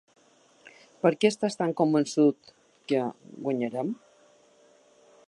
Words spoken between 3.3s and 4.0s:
guanyarem?"